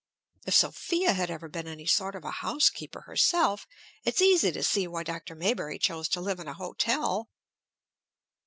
If 0.47 0.55
Sophia 0.55 1.13
had 1.13 1.29
ever 1.29 1.47
been 1.47 1.67
any 1.67 1.85
sort 1.85 2.15
of 2.15 2.25
a 2.25 2.31
housekeeper 2.31 3.01
herself 3.01 3.67
it's 4.03 4.19
easy 4.19 4.51
to 4.51 4.63
see 4.63 4.87
why 4.87 5.03
Dr. 5.03 5.35
Maybury 5.35 5.77
chose 5.77 6.09
to 6.09 6.21
live 6.21 6.39
at 6.39 6.47
a 6.47 6.55
hotel!" 6.55 7.29